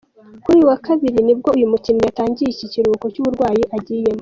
[0.43, 4.19] Kuri uyu wa kabiri, nibwo uyu mukinnyi yatangiye iki kiruhuko cy’uburwayi agiyemo.